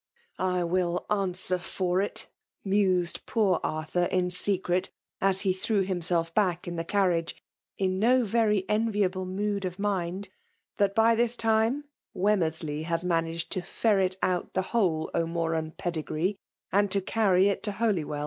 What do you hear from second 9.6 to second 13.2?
of mind," tiiat by this time Wemmersley has